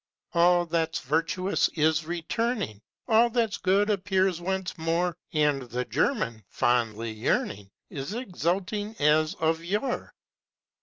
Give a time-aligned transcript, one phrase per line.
[0.33, 7.11] All that's virtuous is returning, All that's good appears once more And the German, fondly
[7.11, 10.15] yearning, Is exulting as of yore.